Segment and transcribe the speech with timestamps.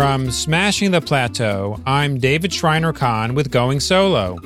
[0.00, 4.38] From Smashing the Plateau, I'm David Shriner Cahn with Going Solo.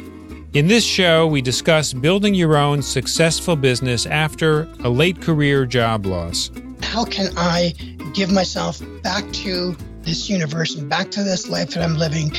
[0.53, 6.06] In this show, we discuss building your own successful business after a late career job
[6.06, 6.51] loss.
[6.83, 7.72] How can I
[8.15, 12.33] give myself back to this universe and back to this life that I'm living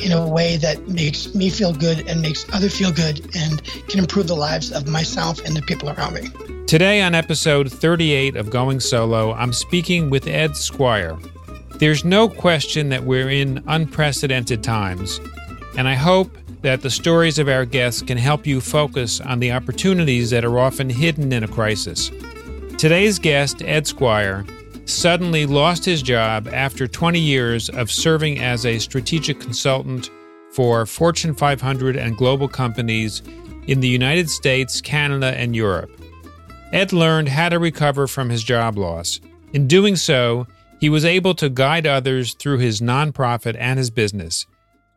[0.00, 3.98] in a way that makes me feel good and makes others feel good and can
[3.98, 6.30] improve the lives of myself and the people around me.
[6.66, 11.18] Today, on episode 38 of Going Solo, I'm speaking with Ed Squire.
[11.82, 15.18] There's no question that we're in unprecedented times,
[15.76, 19.50] and I hope that the stories of our guests can help you focus on the
[19.50, 22.12] opportunities that are often hidden in a crisis.
[22.78, 24.46] Today's guest, Ed Squire,
[24.84, 30.08] suddenly lost his job after 20 years of serving as a strategic consultant
[30.52, 33.22] for Fortune 500 and global companies
[33.66, 35.90] in the United States, Canada, and Europe.
[36.72, 39.18] Ed learned how to recover from his job loss.
[39.52, 40.46] In doing so,
[40.82, 44.46] he was able to guide others through his nonprofit and his business.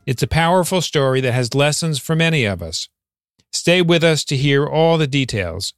[0.08, 2.90] It's a powerful story that has lessons for many of us.
[3.54, 5.76] Stay with us to hear all the details.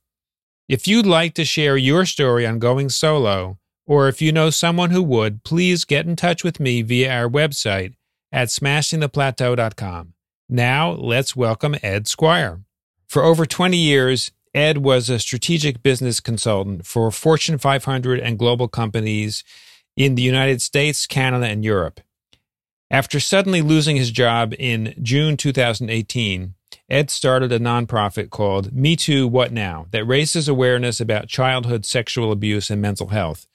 [0.70, 4.92] If you'd like to share your story on going solo, or if you know someone
[4.92, 7.96] who would, please get in touch with me via our website
[8.32, 10.14] at smashingtheplateau.com.
[10.48, 12.62] Now, let's welcome Ed Squire.
[13.08, 18.70] For over 20 years, Ed was a strategic business consultant for Fortune 500 and global
[18.70, 19.44] companies
[19.98, 22.00] in the United States, Canada, and Europe.
[22.90, 26.54] After suddenly losing his job in June 2018,
[26.90, 32.32] Ed started a nonprofit called Me Too What Now that raises awareness about childhood sexual
[32.32, 33.48] abuse and mental health.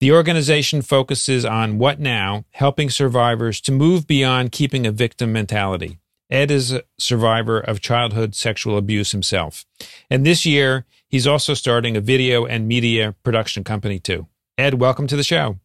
[0.00, 5.98] The organization focuses on what now, helping survivors to move beyond keeping a victim mentality.
[6.30, 9.64] Ed is a survivor of childhood sexual abuse himself.
[10.10, 14.26] And this year, he's also starting a video and media production company too.
[14.58, 15.58] Ed, welcome to the show.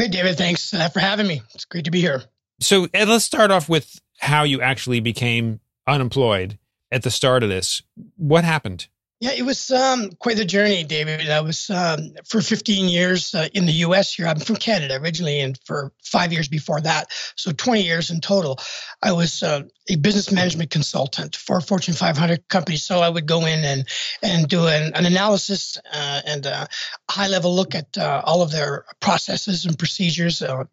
[0.00, 0.38] Great, David.
[0.38, 1.42] Thanks uh, for having me.
[1.52, 2.22] It's great to be here.
[2.58, 6.58] So, Ed, let's start off with how you actually became unemployed
[6.90, 7.82] at the start of this.
[8.16, 8.88] What happened?
[9.20, 11.28] Yeah, it was um, quite the journey, David.
[11.28, 14.14] I was um, for 15 years uh, in the U.S.
[14.14, 14.26] here.
[14.26, 18.58] I'm from Canada originally, and for five years before that, so 20 years in total.
[19.02, 22.78] I was uh, a business management consultant for a Fortune 500 company.
[22.78, 23.86] So I would go in and
[24.22, 26.66] and do an, an analysis uh, and a
[27.10, 30.64] high level look at uh, all of their processes and procedures uh,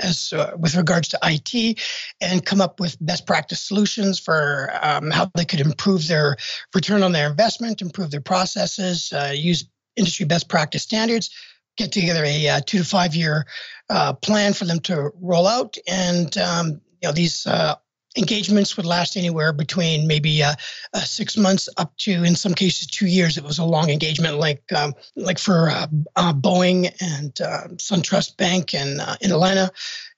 [0.00, 1.78] as uh, with regards to IT
[2.20, 6.36] and come up with best practice solutions for um, how they could improve their
[6.74, 11.30] return on their investment, improve their processes, uh, use industry best practice standards,
[11.76, 13.46] get together a uh, two to five year
[13.90, 17.74] uh, plan for them to roll out, and um, you know these uh,
[18.16, 20.54] engagements would last anywhere between maybe uh,
[20.94, 23.36] uh, six months up to, in some cases, two years.
[23.36, 28.36] It was a long engagement, like um, like for uh, uh Boeing and uh, SunTrust
[28.36, 29.70] Bank and uh, in Atlanta,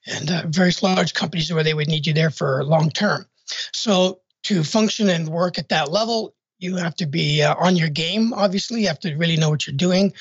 [0.07, 3.25] and various large companies where they would need you there for long term.
[3.73, 8.33] So to function and work at that level, you have to be on your game.
[8.33, 10.13] Obviously, you have to really know what you're doing.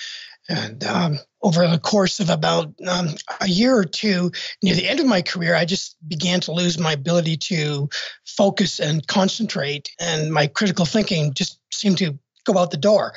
[0.49, 3.09] And um, over the course of about um,
[3.41, 4.33] a year or two,
[4.63, 7.89] near the end of my career, I just began to lose my ability to
[8.25, 13.15] focus and concentrate, and my critical thinking just seemed to go out the door.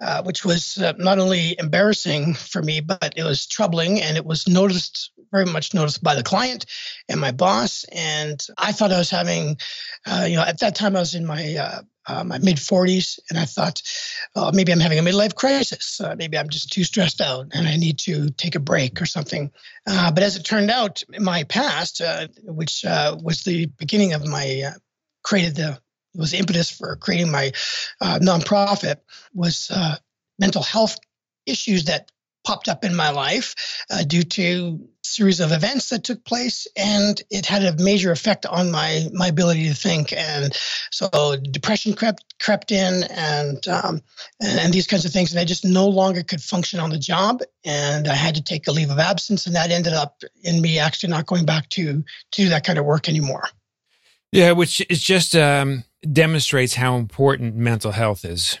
[0.00, 4.24] Uh, which was uh, not only embarrassing for me, but it was troubling and it
[4.24, 6.64] was noticed, very much noticed by the client
[7.10, 7.84] and my boss.
[7.92, 9.58] And I thought I was having,
[10.06, 13.20] uh, you know, at that time I was in my uh, uh, my mid 40s,
[13.28, 13.82] and I thought
[14.34, 16.00] uh, maybe I'm having a midlife crisis.
[16.00, 19.06] Uh, maybe I'm just too stressed out and I need to take a break or
[19.06, 19.50] something.
[19.84, 22.00] But as it turned out, my past,
[22.44, 24.72] which was the beginning of my
[25.22, 25.78] created the
[26.14, 27.52] was the impetus for creating my
[28.02, 28.96] nonprofit,
[29.34, 29.70] was
[30.38, 30.98] mental health
[31.46, 32.10] issues that
[32.44, 37.22] popped up in my life uh, due to series of events that took place and
[37.30, 40.12] it had a major effect on my my ability to think.
[40.12, 40.56] And
[40.90, 44.02] so depression crept crept in and um,
[44.40, 47.42] and, these kinds of things and I just no longer could function on the job
[47.64, 50.78] and I had to take a leave of absence and that ended up in me
[50.78, 52.02] actually not going back to
[52.32, 53.48] to do that kind of work anymore.
[54.32, 58.58] Yeah which is just um, demonstrates how important mental health is.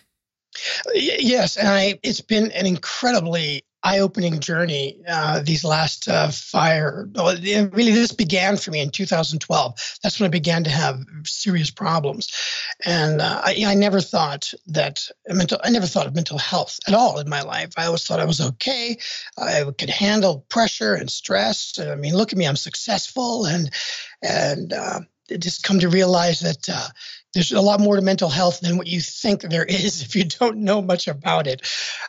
[0.94, 7.92] Yes, and I, it's been an incredibly eye-opening journey uh, these last uh, fire really
[7.92, 12.30] this began for me in 2012 that's when i began to have serious problems.
[12.84, 16.94] And uh, I, I, never thought that mental i never thought of mental health at
[16.94, 17.70] all in my life.
[17.76, 18.98] I always thought i was okay.
[19.38, 21.78] I could handle pressure and stress.
[21.78, 23.46] I mean look at me i'm successful.
[23.46, 23.70] And
[24.22, 25.00] and uh,
[25.38, 26.88] just come to realize that uh,
[27.34, 30.24] there's a lot more to mental health than what you think there is if you
[30.24, 31.62] don't know much about it.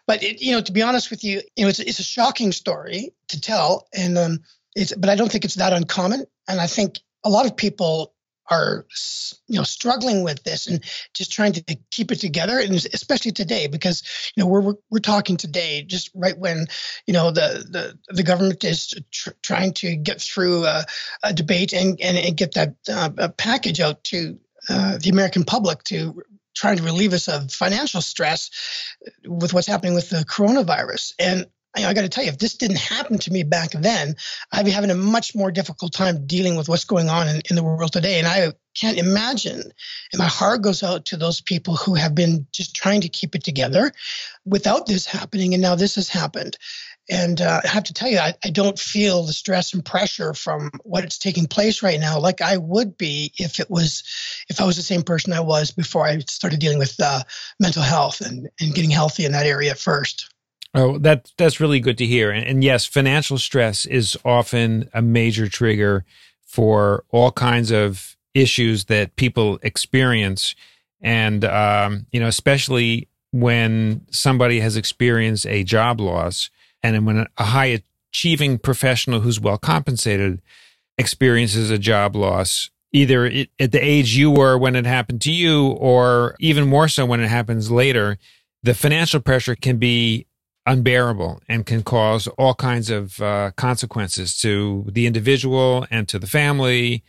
[0.07, 2.51] But it, you know, to be honest with you, you know, it's, it's a shocking
[2.51, 4.39] story to tell, and um,
[4.75, 6.25] it's, but I don't think it's that uncommon.
[6.47, 8.13] And I think a lot of people
[8.49, 8.85] are
[9.47, 10.83] you know struggling with this and
[11.13, 14.03] just trying to keep it together and especially today because
[14.35, 16.67] you know we're we're talking today just right when
[17.07, 20.83] you know the the, the government is tr- trying to get through a,
[21.23, 24.37] a debate and, and, and get that uh, package out to
[24.69, 26.21] uh, the American public to
[26.55, 28.49] trying to relieve us of financial stress
[29.25, 32.55] with what's happening with the coronavirus and I, I got to tell you, if this
[32.55, 34.15] didn't happen to me back then,
[34.51, 37.55] I'd be having a much more difficult time dealing with what's going on in, in
[37.55, 38.19] the world today.
[38.19, 39.61] And I can't imagine.
[40.11, 43.35] And my heart goes out to those people who have been just trying to keep
[43.35, 43.91] it together
[44.45, 45.53] without this happening.
[45.53, 46.57] And now this has happened.
[47.09, 50.33] And uh, I have to tell you, I, I, don't feel the stress and pressure
[50.33, 54.03] from what is taking place right now like I would be if it was,
[54.49, 57.23] if I was the same person I was before I started dealing with uh,
[57.59, 60.31] mental health and, and getting healthy in that area first.
[60.73, 62.31] Oh, that that's really good to hear.
[62.31, 66.05] And, and, yes, financial stress is often a major trigger
[66.45, 70.55] for all kinds of issues that people experience,
[71.01, 76.49] and um, you know, especially when somebody has experienced a job loss,
[76.83, 77.81] and when a high
[78.11, 80.41] achieving professional who's well compensated
[80.97, 82.69] experiences a job loss.
[82.93, 83.25] Either
[83.57, 87.21] at the age you were when it happened to you, or even more so when
[87.21, 88.17] it happens later,
[88.63, 90.27] the financial pressure can be
[90.65, 96.27] unbearable and can cause all kinds of uh, consequences to the individual and to the
[96.27, 97.01] family.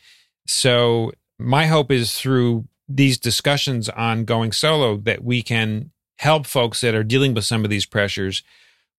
[0.47, 6.81] So, my hope is through these discussions on going solo that we can help folks
[6.83, 8.45] that are dealing with some of these pressures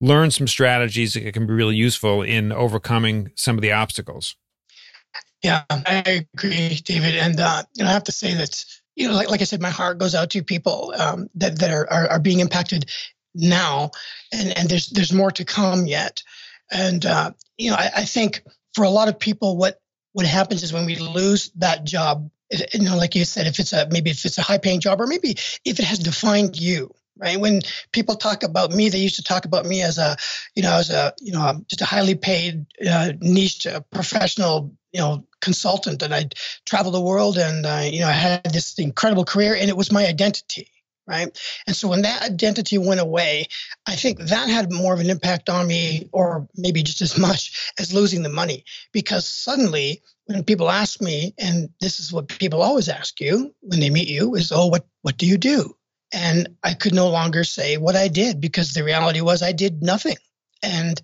[0.01, 4.35] learn some strategies that can be really useful in overcoming some of the obstacles.
[5.41, 7.15] Yeah, I agree, David.
[7.15, 8.63] And uh, I have to say that
[8.95, 11.71] you know, like, like I said, my heart goes out to people um, that that
[11.71, 12.89] are, are, are being impacted
[13.33, 13.91] now,
[14.31, 16.23] and and there's there's more to come yet.
[16.71, 18.43] And uh, you know, I, I think
[18.73, 19.81] for a lot of people, what
[20.13, 22.29] what happens is when we lose that job,
[22.73, 25.01] you know, like you said, if it's a maybe if it's a high paying job,
[25.01, 25.31] or maybe
[25.65, 27.39] if it has defined you, right?
[27.39, 27.61] When
[27.91, 30.15] people talk about me, they used to talk about me as a,
[30.55, 34.99] you know, as a, you know, just a highly paid, uh, niche uh, professional, you
[34.99, 39.25] know, consultant, and I'd travel the world, and uh, you know, I had this incredible
[39.25, 40.69] career, and it was my identity
[41.07, 41.37] right?
[41.67, 43.47] And so when that identity went away,
[43.85, 47.73] I think that had more of an impact on me, or maybe just as much
[47.79, 52.61] as losing the money, because suddenly when people ask me, and this is what people
[52.61, 55.75] always ask you when they meet you, is, "Oh, what what do you do?"
[56.13, 59.81] And I could no longer say what I did because the reality was I did
[59.81, 60.17] nothing.
[60.61, 61.01] And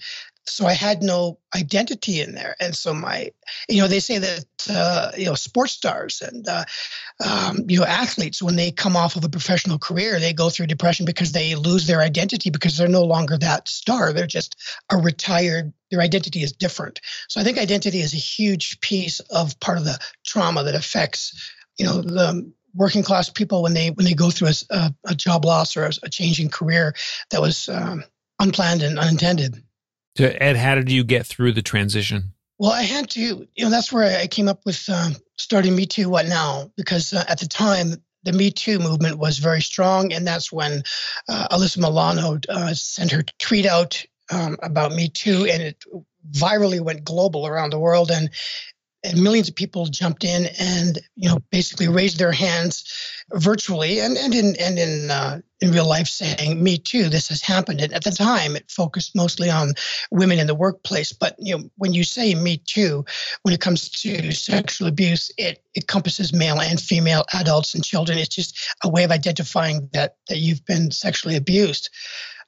[0.49, 2.55] so I had no identity in there.
[2.59, 3.31] And so my,
[3.67, 6.65] you know, they say that uh, you know sports stars and uh,
[7.25, 10.67] um, you know athletes when they come off of a professional career, they go through
[10.67, 14.11] depression because they lose their identity because they're no longer that star.
[14.11, 14.55] They're just
[14.91, 15.71] a retired.
[15.91, 16.99] Their identity is different.
[17.27, 21.53] So I think identity is a huge piece of part of the trauma that affects
[21.77, 25.45] you know the working class people when they when they go through a, a job
[25.45, 26.95] loss or a, a changing career
[27.29, 28.03] that was um,
[28.39, 29.61] unplanned and unintended.
[30.17, 32.33] So, Ed, how did you get through the transition?
[32.57, 35.85] Well, I had to, you know, that's where I came up with um, starting Me
[35.85, 36.71] Too, What Now?
[36.75, 40.11] Because uh, at the time, the Me Too movement was very strong.
[40.11, 40.83] And that's when
[41.29, 45.83] uh, Alyssa Milano uh, sent her tweet out um, about Me Too, and it
[46.31, 48.11] virally went global around the world.
[48.11, 48.29] And
[49.03, 52.83] and millions of people jumped in and you know basically raised their hands
[53.33, 57.41] virtually and and in and in uh, in real life saying me too this has
[57.41, 57.81] happened.
[57.81, 59.73] And at the time it focused mostly on
[60.11, 61.13] women in the workplace.
[61.13, 63.05] But you know when you say me too
[63.43, 68.17] when it comes to sexual abuse it encompasses male and female adults and children.
[68.17, 71.89] It's just a way of identifying that that you've been sexually abused.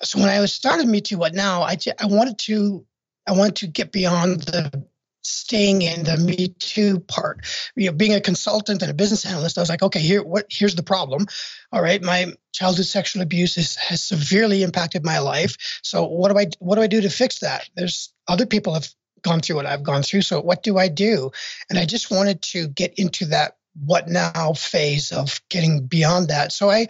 [0.03, 1.62] So when i was started me too what now?
[1.62, 2.86] I i wanted to
[3.27, 4.84] I wanted to get beyond the
[5.23, 7.45] staying in the Me Too part.
[7.75, 10.45] You know, being a consultant and a business analyst, I was like, okay, here, what?
[10.49, 11.25] Here's the problem.
[11.71, 15.55] All right, my childhood sexual abuse is, has severely impacted my life.
[15.83, 17.69] So what do I what do I do to fix that?
[17.75, 18.87] There's other people have
[19.21, 20.23] gone through what I've gone through.
[20.23, 21.31] So what do I do?
[21.69, 26.51] And I just wanted to get into that what now phase of getting beyond that.
[26.51, 26.87] So I,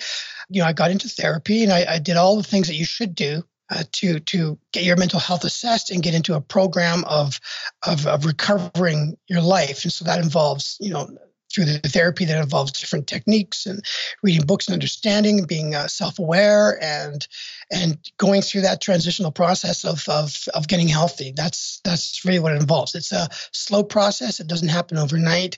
[0.49, 2.85] you know, I got into therapy and I, I did all the things that you
[2.85, 7.03] should do uh, to to get your mental health assessed and get into a program
[7.05, 7.39] of,
[7.87, 9.83] of, of recovering your life.
[9.83, 11.09] And so that involves, you know,
[11.53, 13.83] through the therapy that involves different techniques and
[14.23, 17.27] reading books and understanding and being uh, self-aware and
[17.71, 21.33] and going through that transitional process of, of of getting healthy.
[21.35, 22.95] That's that's really what it involves.
[22.95, 24.39] It's a slow process.
[24.39, 25.57] It doesn't happen overnight.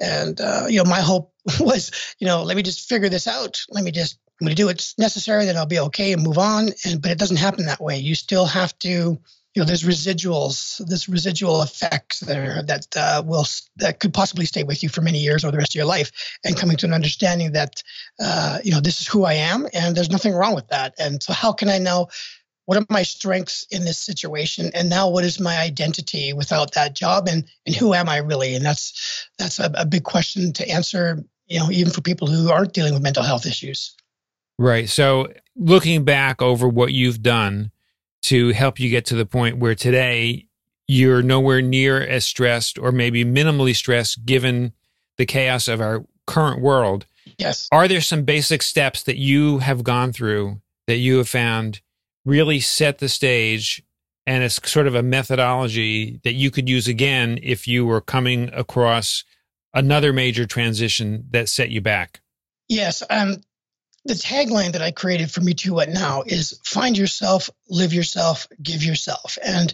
[0.00, 3.60] And uh, you know my hope was you know let me just figure this out.
[3.70, 6.38] Let me just I'm going to do what's necessary, then I'll be okay and move
[6.38, 6.70] on.
[6.86, 7.98] And but it doesn't happen that way.
[7.98, 9.20] You still have to
[9.54, 13.44] you know there's residuals there's residual effects there that uh, will
[13.76, 16.38] that could possibly stay with you for many years or the rest of your life
[16.44, 17.82] and coming to an understanding that
[18.22, 21.22] uh, you know this is who i am and there's nothing wrong with that and
[21.22, 22.06] so how can i know
[22.66, 26.94] what are my strengths in this situation and now what is my identity without that
[26.94, 30.68] job and and who am i really and that's that's a, a big question to
[30.68, 33.96] answer you know even for people who aren't dealing with mental health issues
[34.60, 35.26] right so
[35.56, 37.72] looking back over what you've done
[38.22, 40.46] to help you get to the point where today
[40.86, 44.72] you're nowhere near as stressed or maybe minimally stressed given
[45.18, 47.06] the chaos of our current world.
[47.38, 47.68] Yes.
[47.70, 51.80] Are there some basic steps that you have gone through that you have found
[52.24, 53.82] really set the stage
[54.26, 58.50] and it's sort of a methodology that you could use again if you were coming
[58.52, 59.24] across
[59.72, 62.20] another major transition that set you back?
[62.68, 63.02] Yes.
[63.08, 63.42] Um,
[64.06, 68.48] the tagline that I created for Me Too What Now is find yourself, live yourself,
[68.62, 69.36] give yourself.
[69.44, 69.72] And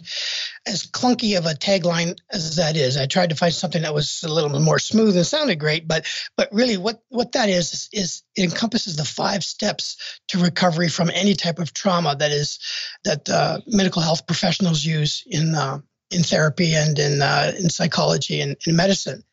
[0.67, 4.23] as clunky of a tagline as that is, I tried to find something that was
[4.23, 5.87] a little bit more smooth and sounded great.
[5.87, 10.89] But but really what, what that is is it encompasses the five steps to recovery
[10.89, 12.59] from any type of trauma that is
[13.05, 15.79] that uh, medical health professionals use in uh,
[16.11, 19.23] in therapy and in uh, in psychology and in medicine.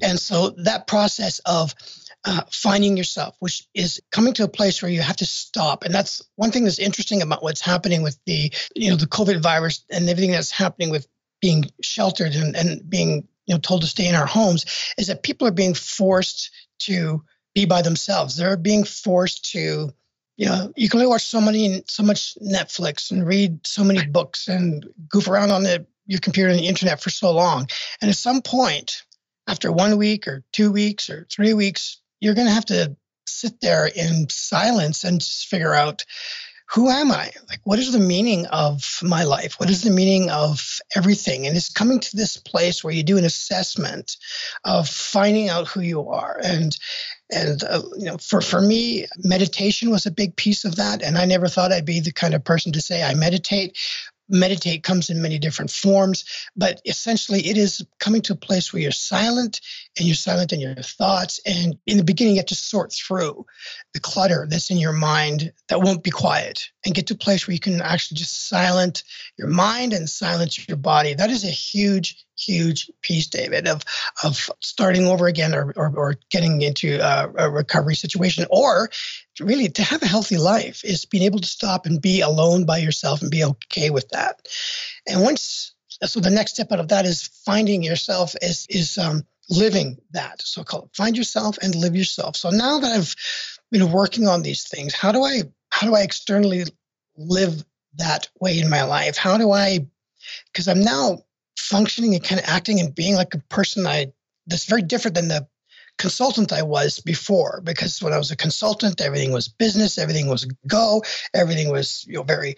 [0.00, 1.74] And so that process of
[2.24, 5.84] uh, finding yourself, which is coming to a place where you have to stop.
[5.84, 9.42] And that's one thing that's interesting about what's happening with the, you know, the COVID
[9.42, 11.06] virus and everything that's happening with
[11.40, 14.64] being sheltered and, and being, you know, told to stay in our homes
[14.96, 17.22] is that people are being forced to
[17.54, 18.36] be by themselves.
[18.36, 19.92] They're being forced to,
[20.36, 24.06] you know, you can only watch so many, so much Netflix and read so many
[24.06, 27.68] books and goof around on the, your computer and the internet for so long.
[28.00, 29.02] And at some point,
[29.46, 33.60] after one week or two weeks or three weeks, you're going to have to sit
[33.60, 36.04] there in silence and just figure out
[36.70, 37.30] who am I?
[37.50, 39.56] Like, what is the meaning of my life?
[39.58, 41.46] What is the meaning of everything?
[41.46, 44.16] And it's coming to this place where you do an assessment
[44.64, 46.40] of finding out who you are.
[46.42, 46.74] And
[47.30, 51.02] and uh, you know, for for me, meditation was a big piece of that.
[51.02, 53.76] And I never thought I'd be the kind of person to say I meditate
[54.28, 56.24] meditate comes in many different forms,
[56.56, 59.60] but essentially it is coming to a place where you're silent
[59.98, 61.40] and you're silent in your thoughts.
[61.44, 63.44] And in the beginning, you have to sort through
[63.92, 67.46] the clutter that's in your mind that won't be quiet and get to a place
[67.46, 69.04] where you can actually just silence
[69.36, 71.14] your mind and silence your body.
[71.14, 73.82] That is a huge, huge piece, David, of,
[74.24, 78.88] of starting over again or, or, or getting into a, a recovery situation or
[79.40, 82.78] really to have a healthy life is being able to stop and be alone by
[82.78, 84.48] yourself and be okay with that.
[85.06, 89.24] And once, so the next step out of that is finding yourself is is um,
[89.48, 90.40] living that.
[90.42, 92.36] So called find yourself and live yourself.
[92.36, 93.14] So now that I've
[93.70, 96.64] been working on these things, how do I how do I externally
[97.16, 97.64] live
[97.96, 99.16] that way in my life?
[99.16, 99.86] How do I
[100.52, 101.18] because I'm now
[101.58, 104.12] functioning and kind of acting and being like a person I
[104.46, 105.46] that's very different than the
[105.98, 110.44] consultant I was before because when I was a consultant, everything was business, everything was
[110.66, 111.02] go,
[111.34, 112.56] everything was you know very,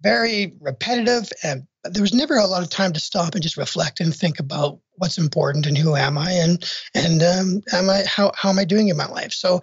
[0.00, 4.00] very repetitive, and there was never a lot of time to stop and just reflect
[4.00, 8.32] and think about what's important and who am I and and um, am I how
[8.34, 9.32] how am I doing in my life.
[9.32, 9.62] So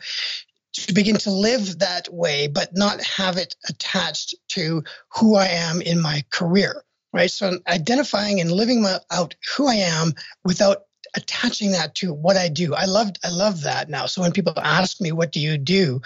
[0.74, 5.82] to begin to live that way, but not have it attached to who I am
[5.82, 7.32] in my career right?
[7.32, 10.14] So identifying and living my, out who I am
[10.44, 10.86] without
[11.16, 12.74] attaching that to what I do.
[12.74, 14.08] I love I love that now.
[14.08, 16.02] So when people ask me what do you do,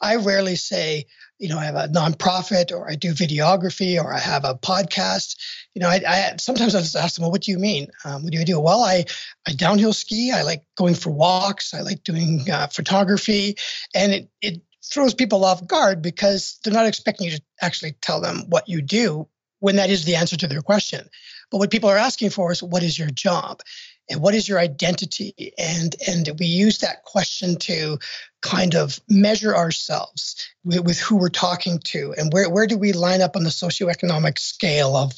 [0.00, 1.06] I rarely say,
[1.38, 5.36] you know, I have a nonprofit or I do videography or I have a podcast.
[5.74, 7.88] You know, I, I sometimes I just ask them, well, what do you mean?
[8.04, 8.60] Um, what do you do?
[8.60, 9.04] Well, I
[9.46, 10.32] I downhill ski.
[10.32, 11.74] I like going for walks.
[11.74, 13.56] I like doing uh, photography,
[13.94, 18.20] and it it throws people off guard because they're not expecting you to actually tell
[18.20, 19.28] them what you do
[19.60, 21.08] when that is the answer to their question.
[21.50, 23.62] But what people are asking for is what is your job?
[24.10, 27.98] and what is your identity and and we use that question to
[28.40, 32.92] kind of measure ourselves with, with, who we're talking to and where, where do we
[32.92, 35.14] line up on the socioeconomic scale of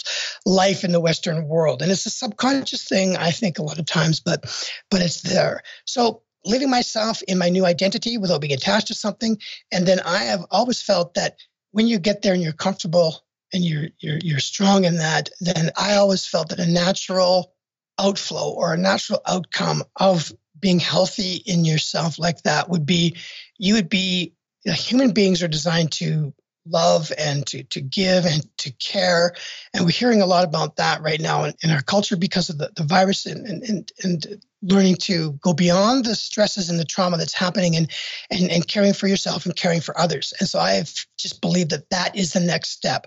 [0.46, 1.82] life in the western world?
[1.82, 4.44] And it's a subconscious thing i think a lot of times but
[4.90, 5.62] but it's there.
[5.84, 9.38] So living myself in my new identity without being attached to something
[9.72, 11.36] and then i have always felt that
[11.72, 15.70] when you get there and you're comfortable and you're you're you're strong in that then
[15.76, 17.52] i always felt that a natural
[17.98, 23.16] outflow or a natural outcome of being healthy in yourself like that would be
[23.58, 26.32] you would be you know, human beings are designed to
[26.66, 29.34] love and to, to give and to care.
[29.72, 32.58] And we're hearing a lot about that right now in, in our culture because of
[32.58, 37.16] the, the virus and, and, and learning to go beyond the stresses and the trauma
[37.16, 37.90] that's happening and,
[38.30, 40.34] and and caring for yourself and caring for others.
[40.38, 43.06] And so i've just believed that that is the next step.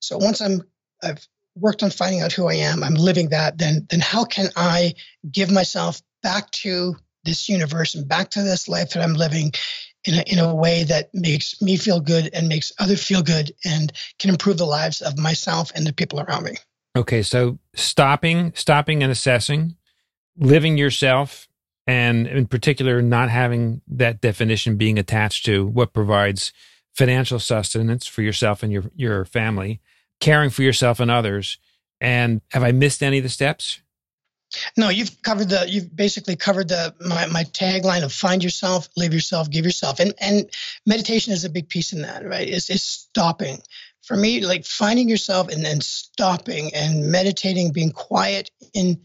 [0.00, 0.62] So once i'm
[1.02, 1.26] i've
[1.56, 4.94] worked on finding out who I am, I'm living that, then then how can I
[5.30, 9.52] give myself back to this universe and back to this life that I'm living
[10.04, 13.52] in a, in a way that makes me feel good and makes others feel good
[13.64, 16.56] and can improve the lives of myself and the people around me.
[16.96, 19.76] Okay, so stopping, stopping and assessing,
[20.36, 21.48] living yourself,
[21.86, 26.52] and in particular, not having that definition being attached to what provides
[26.94, 29.80] financial sustenance for yourself and your your family,
[30.20, 31.58] caring for yourself and others.
[32.00, 33.82] And have I missed any of the steps?
[34.76, 35.68] No, you've covered the.
[35.68, 40.14] You've basically covered the my, my tagline of find yourself, live yourself, give yourself, and
[40.20, 40.50] and
[40.86, 42.48] meditation is a big piece in that, right?
[42.48, 43.62] It's it's stopping.
[44.02, 49.00] For me, like finding yourself and then stopping and meditating, being quiet in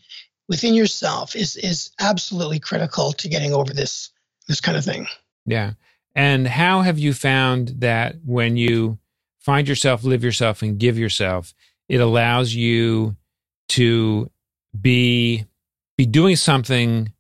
[0.48, 4.12] within yourself is is absolutely critical to getting over this
[4.48, 5.08] this kind of thing.
[5.46, 5.74] Yeah.
[6.16, 9.00] And how have you found that when you
[9.40, 11.54] find yourself, live yourself, and give yourself,
[11.90, 13.16] it allows you
[13.70, 14.32] to
[14.82, 15.46] be
[15.98, 17.12] be doing something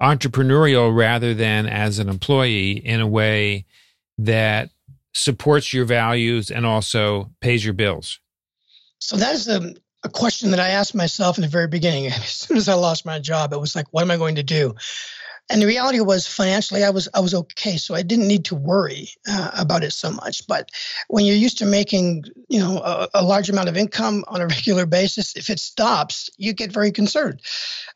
[0.00, 3.66] entrepreneurial rather than as an employee in a way
[4.18, 4.70] that
[5.12, 8.20] supports your values and also pays your bills?
[8.98, 12.06] So that is a, a question that I asked myself in the very beginning.
[12.08, 14.42] As soon as I lost my job, it was like, what am I going to
[14.42, 14.74] do?
[15.50, 18.54] And the reality was financially, I was I was okay, so I didn't need to
[18.54, 20.46] worry uh, about it so much.
[20.46, 20.70] But
[21.08, 24.46] when you're used to making, you know, a, a, large amount of income on a
[24.56, 27.40] regular basis, if it stops, you get very concerned.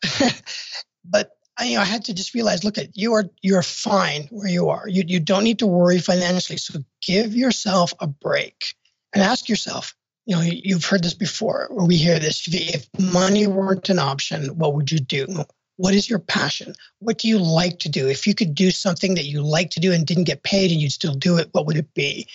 [1.04, 4.24] but I, you know, I had to just realize, look at you are you're fine
[4.32, 4.88] where you are.
[4.88, 6.58] You you don't need to worry financially.
[6.58, 8.74] So give yourself a break
[9.12, 9.94] and ask yourself,
[10.26, 12.48] you know, you've heard this before, or we hear this.
[12.48, 15.44] If money weren't an option, what would you do?
[15.76, 16.74] What is your passion?
[17.00, 18.08] What do you like to do?
[18.08, 20.80] If you could do something that you like to do and didn't get paid and
[20.80, 22.28] you'd still do it, what would it be?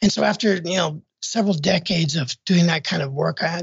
[0.00, 3.62] And so after, you know, several decades of doing that kind of work, I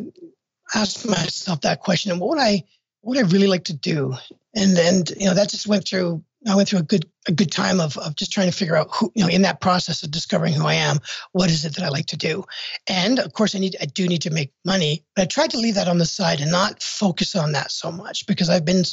[0.74, 2.64] asked myself that question, and what would I
[3.02, 4.16] what would I really like to do?
[4.56, 7.52] And then, you know, that just went through I went through a good a good
[7.52, 10.12] time of of just trying to figure out who you know in that process of
[10.12, 11.00] discovering who I am,
[11.34, 12.46] what is it that I like to do,
[12.88, 15.58] and of course I need I do need to make money, but I tried to
[15.58, 18.84] leave that on the side and not focus on that so much because I've been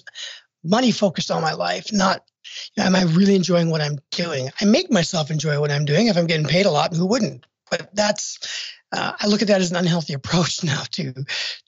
[0.65, 2.25] money focused all my life, not
[2.77, 4.51] you know, am I really enjoying what I'm doing?
[4.61, 6.95] I make myself enjoy what I'm doing if I'm getting paid a lot.
[6.95, 7.47] Who wouldn't?
[7.71, 8.39] But that's
[8.93, 11.15] uh, I look at that as an unhealthy approach now to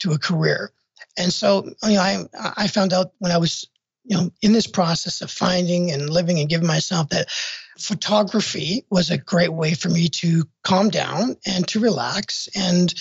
[0.01, 0.73] to a career.
[1.17, 2.25] And so, you know, I
[2.57, 3.69] I found out when I was
[4.09, 7.31] you know, in this process of finding and living and giving myself that
[7.79, 12.93] photography was a great way for me to calm down and to relax and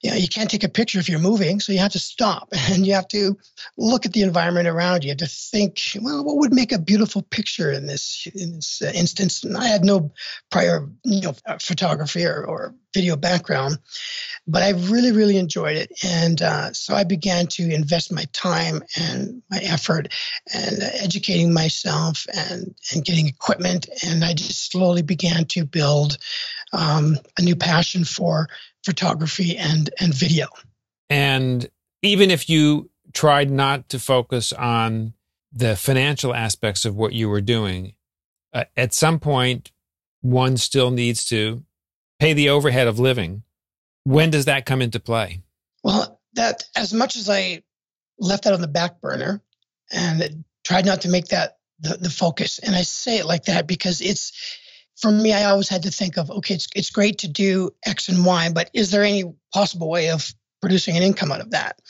[0.00, 2.48] you know, you can't take a picture if you're moving, so you have to stop
[2.70, 3.36] and you have to
[3.76, 5.10] look at the environment around you.
[5.10, 8.92] Have to think, well, what would make a beautiful picture in this in this uh,
[8.94, 9.44] instance?
[9.44, 10.12] And I had no
[10.50, 13.78] prior, you know, uh, photography or, or video background,
[14.46, 18.82] but I really, really enjoyed it, and uh, so I began to invest my time
[18.98, 20.12] and my effort
[20.52, 26.16] and educating myself and and getting equipment, and I just slowly began to build
[26.72, 28.48] um, a new passion for
[28.84, 30.48] photography and and video.
[31.08, 31.68] And
[32.02, 35.14] even if you tried not to focus on
[35.52, 37.94] the financial aspects of what you were doing,
[38.52, 39.72] uh, at some point
[40.22, 41.64] one still needs to
[42.18, 43.42] pay the overhead of living.
[44.04, 45.42] When does that come into play?
[45.82, 47.62] Well, that as much as I
[48.18, 49.40] left that on the back burner
[49.90, 53.66] and tried not to make that the, the focus, and I say it like that
[53.66, 54.32] because it's
[55.00, 58.08] for me, I always had to think of, okay, it's, it's great to do X
[58.08, 61.80] and Y, but is there any possible way of producing an income out of that?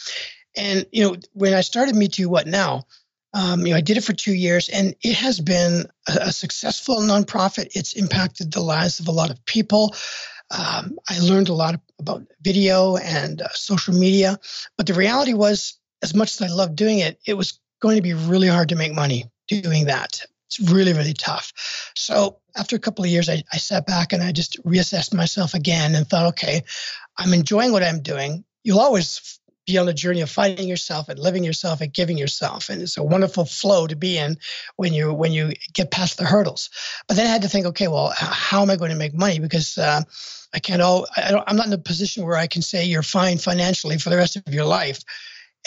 [0.57, 2.85] And, you know, when I started Me Too What Now,
[3.33, 6.33] um, you know, I did it for two years and it has been a, a
[6.33, 7.68] successful nonprofit.
[7.77, 9.94] It's impacted the lives of a lot of people.
[10.51, 14.38] Um, I learned a lot about video and uh, social media,
[14.77, 18.03] but the reality was, as much as I loved doing it, it was going to
[18.03, 20.25] be really hard to make money doing that.
[20.46, 21.53] It's really, really tough.
[21.94, 25.54] So after a couple of years, I, I sat back and I just reassessed myself
[25.54, 26.62] again and thought, okay,
[27.18, 28.44] I'm enjoying what I'm doing.
[28.62, 32.68] You'll always be on the journey of finding yourself and living yourself and giving yourself.
[32.68, 34.36] And it's a wonderful flow to be in
[34.76, 36.70] when you when you get past the hurdles.
[37.06, 39.38] But then i had to think okay well how am i going to make money?
[39.38, 40.02] Because uh,
[40.54, 43.38] i can't all I i'm not in a position where i can say you're fine
[43.38, 45.02] financially for the rest of your life.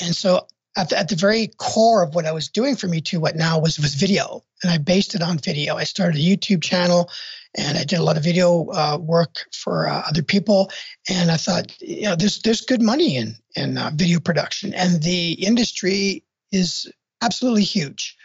[0.01, 3.01] And so at the, at the very core of what I was doing for Me
[3.01, 5.75] Too What Now was was video, and I based it on video.
[5.75, 7.09] I started a YouTube channel,
[7.55, 10.71] and I did a lot of video uh, work for uh, other people.
[11.09, 15.01] And I thought, you know, there's there's good money in in uh, video production, and
[15.01, 18.15] the industry is absolutely huge.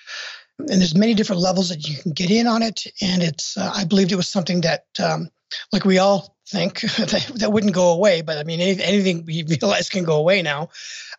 [0.58, 3.72] And there's many different levels that you can get in on it, and it's uh,
[3.74, 5.28] I believed it was something that um,
[5.72, 8.22] like we all think that, that wouldn't go away.
[8.22, 10.70] But I mean, any, anything we realize can go away now.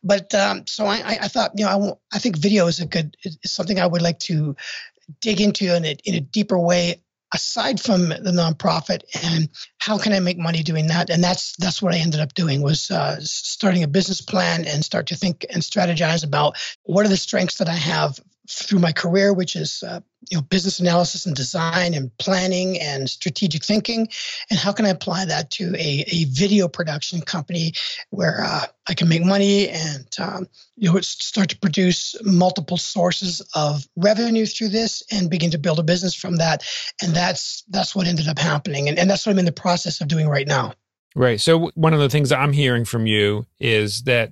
[0.03, 3.17] But um, so I, I, thought, you know, I, I think video is a good,
[3.23, 4.55] is something I would like to
[5.21, 7.01] dig into in a, in a deeper way
[7.33, 11.09] aside from the nonprofit and how can i make money doing that?
[11.09, 14.83] And that's that's what i ended up doing was uh, starting a business plan and
[14.83, 18.91] start to think and strategize about what are the strengths that i have through my
[18.91, 24.07] career, which is uh, you know business analysis and design and planning and strategic thinking,
[24.49, 27.73] and how can I apply that to a, a video production company
[28.09, 33.41] where uh, I can make money and um, you know start to produce multiple sources
[33.53, 36.63] of revenue through this and begin to build a business from that,
[37.03, 40.01] and that's that's what ended up happening, and, and that's what I'm in the process
[40.01, 40.73] of doing right now.
[41.15, 41.39] Right.
[41.39, 44.31] So one of the things I'm hearing from you is that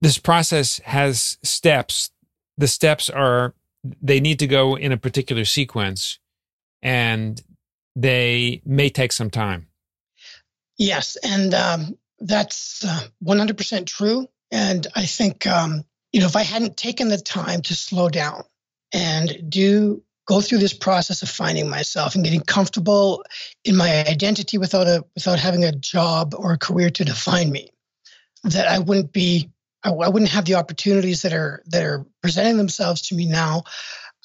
[0.00, 2.10] this process has steps
[2.56, 3.54] the steps are
[4.00, 6.18] they need to go in a particular sequence
[6.82, 7.42] and
[7.96, 9.68] they may take some time.
[10.78, 14.26] Yes, and um, that's uh, 100% true.
[14.50, 18.44] And I think, um, you know, if I hadn't taken the time to slow down
[18.92, 23.24] and do go through this process of finding myself and getting comfortable
[23.64, 27.70] in my identity without a without having a job or a career to define me,
[28.44, 29.50] that I wouldn't be
[29.84, 33.64] I, I wouldn't have the opportunities that are that are presenting themselves to me now.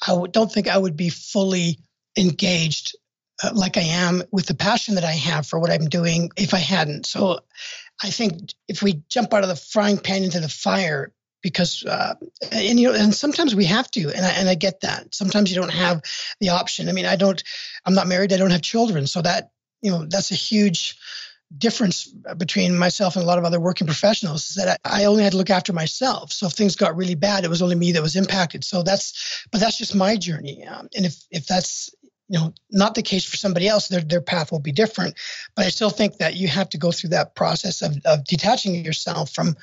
[0.02, 1.80] I w- don't think I would be fully
[2.18, 2.96] engaged
[3.44, 6.54] uh, like I am with the passion that I have for what I'm doing if
[6.54, 7.06] I hadn't.
[7.06, 7.40] So
[8.04, 12.16] I think if we jump out of the frying pan into the fire, because uh,
[12.52, 15.50] and you know and sometimes we have to and I, and I get that sometimes
[15.50, 16.02] you don't have
[16.40, 17.42] the option i mean i don't
[17.86, 20.98] i'm not married i don't have children so that you know that's a huge
[21.58, 22.06] difference
[22.38, 25.38] between myself and a lot of other working professionals is that I, only had to
[25.38, 26.32] look after myself.
[26.32, 28.64] So if things got really bad, it was only me that was impacted.
[28.64, 30.66] So that's, but that's just my journey.
[30.68, 31.90] Um, and if if that's
[32.28, 35.16] you know not the case for somebody else, their their path will be different.
[35.56, 38.86] But I still think that you have to go through that process of of detaching
[38.86, 39.58] yourself from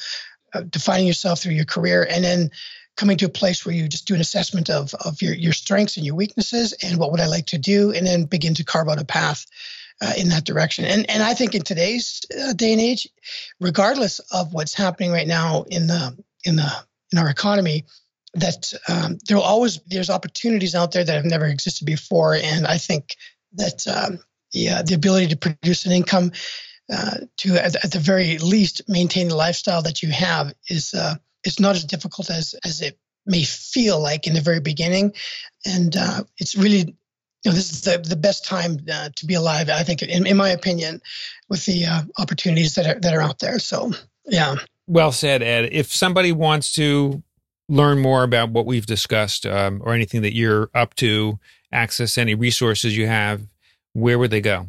[0.53, 2.51] uh, defining yourself through your career, and then
[2.96, 5.96] coming to a place where you just do an assessment of of your your strengths
[5.96, 8.88] and your weaknesses and what would I like to do, and then begin to carve
[8.88, 9.46] out a path
[10.00, 10.85] uh, in that direction.
[10.85, 13.09] And and I think in today's uh, day and age,
[13.61, 16.70] regardless of what's happening right now in the in the
[17.12, 17.85] in our economy,
[18.35, 22.35] that um, there will always there's opportunities out there that have never existed before.
[22.35, 23.16] And I think
[23.54, 24.18] that um,
[24.52, 26.32] the uh, the ability to produce an income
[26.92, 31.14] uh, to at, at, the very least maintain the lifestyle that you have is uh,
[31.44, 35.12] is not as difficult as as it may feel like in the very beginning,
[35.64, 36.96] and uh, it's really
[37.46, 40.26] you know, this is the, the best time uh, to be alive, I think, in,
[40.26, 41.00] in my opinion,
[41.48, 43.61] with the uh, opportunities that are, that are out there.
[43.61, 43.92] So,
[44.24, 44.56] yeah.
[44.88, 45.68] Well said, Ed.
[45.70, 47.22] If somebody wants to
[47.68, 51.38] learn more about what we've discussed um, or anything that you're up to,
[51.70, 53.46] access any resources you have,
[53.92, 54.66] where would they go?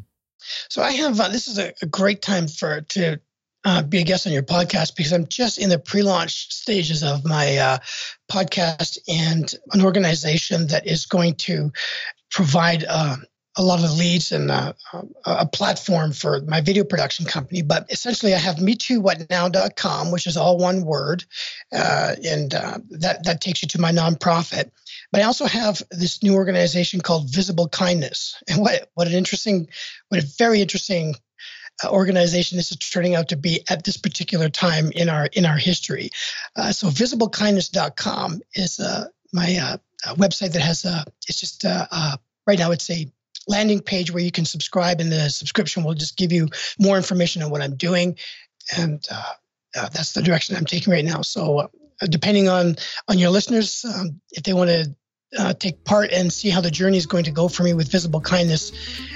[0.69, 3.19] So I have uh, this is a, a, great time for to
[3.67, 7.25] uh, be a guest on your podcast because I'm just in the pre-launch stages of
[7.25, 7.77] my uh,
[8.31, 11.73] podcast and an organization that is going to
[12.31, 13.17] provide uh,
[13.57, 14.71] a lot of leads and uh,
[15.25, 17.61] a platform for my video production company.
[17.61, 21.25] But essentially, I have metoo.whatnow.com, which is all one word,
[21.73, 24.71] uh, and uh, that that takes you to my nonprofit.
[25.11, 29.67] But I also have this new organization called Visible Kindness, and what what an interesting,
[30.07, 31.15] what a very interesting
[31.85, 35.57] organization this is turning out to be at this particular time in our in our
[35.57, 36.09] history.
[36.55, 39.77] Uh, so visiblekindness.com is uh, my uh,
[40.15, 43.11] website that has a it's just right now it's a
[43.47, 46.47] landing page where you can subscribe and the subscription will just give you
[46.79, 48.17] more information on what I'm doing
[48.77, 49.07] and
[49.73, 51.21] that's the direction I'm taking right now.
[51.21, 51.69] So
[52.09, 52.75] depending on
[53.07, 54.95] on your listeners, um, if they want to
[55.37, 57.91] uh, take part and see how the journey is going to go for me with
[57.91, 58.71] visible kindness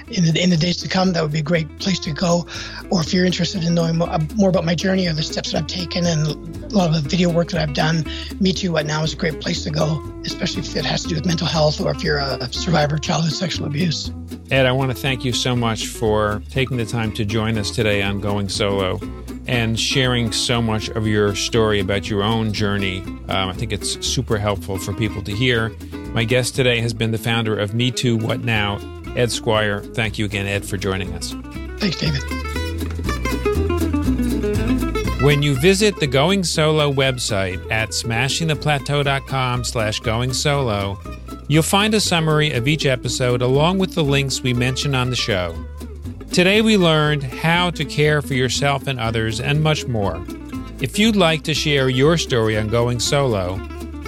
[0.09, 2.45] in the, in the days to come, that would be a great place to go.
[2.89, 5.59] Or if you're interested in knowing more, uh, about my journey or the steps that
[5.59, 8.03] I've taken and a lot of the video work that I've done,
[8.41, 11.15] Metoo What Now is a great place to go, especially if it has to do
[11.15, 14.11] with mental health or if you're a survivor of childhood sexual abuse.
[14.51, 17.71] Ed, I want to thank you so much for taking the time to join us
[17.71, 18.99] today on Going Solo
[19.47, 22.99] and sharing so much of your story about your own journey.
[22.99, 25.69] Um, I think it's super helpful for people to hear.
[26.13, 28.77] My guest today has been the founder of Me Too What Now,
[29.15, 29.79] Ed Squire.
[29.79, 31.31] Thank you again, Ed, for joining us.
[31.79, 32.21] Thanks, David.
[35.21, 40.99] When you visit the Going Solo website at smashingtheplateau.com slash going solo,
[41.51, 45.15] you'll find a summary of each episode along with the links we mention on the
[45.17, 45.53] show.
[46.31, 50.25] Today we learned how to care for yourself and others and much more.
[50.79, 53.59] If you'd like to share your story on going solo,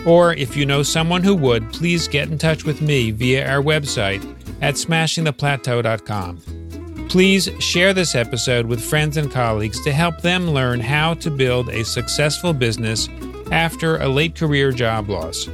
[0.06, 3.62] or if you know someone who would, please get in touch with me via our
[3.62, 4.24] website
[4.62, 7.08] at smashingtheplateau.com.
[7.10, 11.68] Please share this episode with friends and colleagues to help them learn how to build
[11.68, 13.10] a successful business
[13.52, 15.50] after a late career job loss.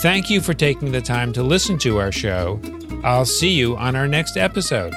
[0.00, 2.60] Thank you for taking the time to listen to our show.
[3.02, 4.92] I'll see you on our next episode.